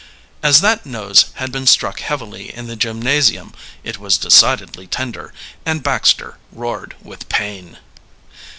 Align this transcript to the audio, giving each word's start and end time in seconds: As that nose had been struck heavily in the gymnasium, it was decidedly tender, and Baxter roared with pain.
As 0.41 0.61
that 0.61 0.83
nose 0.83 1.25
had 1.35 1.51
been 1.51 1.67
struck 1.67 1.99
heavily 1.99 2.51
in 2.51 2.65
the 2.65 2.75
gymnasium, 2.75 3.53
it 3.83 3.99
was 3.99 4.17
decidedly 4.17 4.87
tender, 4.87 5.31
and 5.63 5.83
Baxter 5.83 6.39
roared 6.51 6.95
with 7.03 7.29
pain. 7.29 7.77